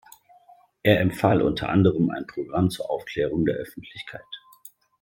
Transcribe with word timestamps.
Er 0.81 0.99
empfahl 0.99 1.43
unter 1.43 1.69
anderem 1.69 2.09
ein 2.09 2.25
Programm 2.25 2.71
zur 2.71 2.89
Aufklärung 2.89 3.45
der 3.45 3.57
Öffentlichkeit. 3.57 4.25